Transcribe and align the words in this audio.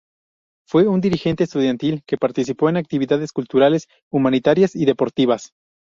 Fue 0.67 0.87
un 0.87 0.99
dirigente 0.99 1.43
estudiantil 1.43 2.01
que 2.07 2.17
participó 2.17 2.69
en 2.69 2.77
actividades 2.77 3.31
culturales, 3.31 3.85
humanitarias 4.11 4.75
y 4.75 4.85
deportivas. 4.85 5.51